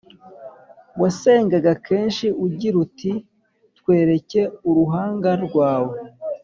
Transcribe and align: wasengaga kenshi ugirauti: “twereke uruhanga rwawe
wasengaga 1.01 1.71
kenshi 1.85 2.25
ugirauti: 2.45 3.11
“twereke 3.77 4.41
uruhanga 4.69 5.31
rwawe 5.45 5.95